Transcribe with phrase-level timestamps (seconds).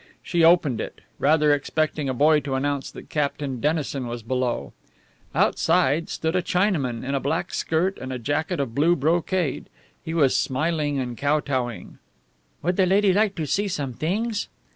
[0.23, 4.73] She opened it, rather expecting a boy to announce that Captain Dennison was below.
[5.35, 9.69] Outside stood a Chinaman in a black skirt and a jacket of blue brocade.
[10.03, 11.99] He was smiling and kotowing.
[12.63, 14.47] "Would the lady like to see some things?"